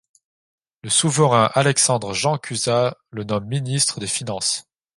[0.81, 4.67] Le souverain Alexandre Jean Cuza le nomme Ministre des Finances.